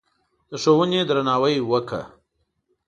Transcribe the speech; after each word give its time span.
د 0.49 0.51
ښوونې 0.61 1.01
درناوی 1.09 1.55
وکړه. 1.71 2.01